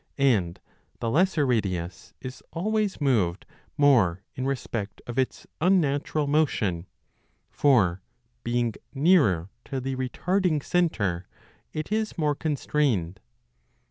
And 0.17 0.59
the 0.99 1.11
lesser 1.11 1.45
radius 1.45 2.15
is 2.21 2.41
always 2.51 2.99
moved 2.99 3.45
more 3.77 4.23
in 4.33 4.47
respect 4.47 4.99
of 5.05 5.19
its 5.19 5.45
unnatural 5.61 6.25
motion; 6.25 6.87
for 7.51 8.01
being 8.43 8.73
nearer 8.95 9.51
to 9.65 9.79
the 9.79 9.95
retarding 9.95 10.63
centre 10.63 11.27
it 11.71 11.91
is 11.91 12.17
more 12.17 12.33
constrained. 12.33 13.19